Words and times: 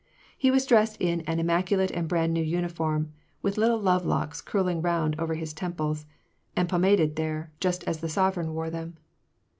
He 0.35 0.49
was 0.49 0.65
dressed 0.65 0.99
in 0.99 1.21
an 1.27 1.39
immaculate 1.39 1.91
and 1.91 2.07
brand 2.07 2.33
new 2.33 2.41
uniform, 2.41 3.13
with 3.43 3.55
little 3.59 3.77
love 3.77 4.03
locks 4.03 4.41
curl 4.41 4.67
ing 4.67 4.81
round 4.81 5.15
over 5.19 5.35
his 5.35 5.53
temples, 5.53 6.07
and 6.55 6.67
pomaded 6.67 7.17
there, 7.17 7.51
just 7.59 7.83
as 7.83 7.99
the 7.99 8.07
sovereicrn 8.07 8.51
wore 8.53 8.71
them. 8.71 8.97